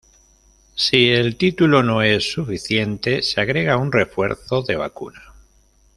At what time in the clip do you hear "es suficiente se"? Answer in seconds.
2.01-3.39